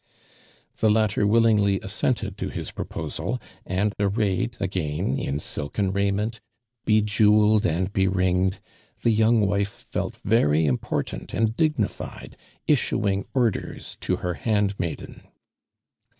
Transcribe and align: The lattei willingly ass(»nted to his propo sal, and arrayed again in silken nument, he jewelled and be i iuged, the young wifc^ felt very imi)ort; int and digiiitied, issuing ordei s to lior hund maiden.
The 0.77 0.89
lattei 0.89 1.23
willingly 1.29 1.79
ass(»nted 1.83 2.35
to 2.37 2.49
his 2.49 2.71
propo 2.71 3.11
sal, 3.11 3.39
and 3.67 3.93
arrayed 3.99 4.57
again 4.59 5.19
in 5.19 5.37
silken 5.37 5.91
nument, 5.93 6.39
he 6.87 7.03
jewelled 7.03 7.67
and 7.67 7.93
be 7.93 8.07
i 8.07 8.11
iuged, 8.11 8.57
the 9.03 9.11
young 9.11 9.45
wifc^ 9.45 9.67
felt 9.67 10.17
very 10.25 10.63
imi)ort; 10.63 11.13
int 11.13 11.35
and 11.35 11.55
digiiitied, 11.55 12.33
issuing 12.65 13.25
ordei 13.35 13.75
s 13.77 13.95
to 14.01 14.17
lior 14.17 14.37
hund 14.39 14.73
maiden. 14.79 15.21